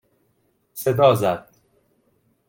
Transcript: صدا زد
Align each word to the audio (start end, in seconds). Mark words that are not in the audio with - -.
صدا 0.73 1.15
زد 1.15 1.49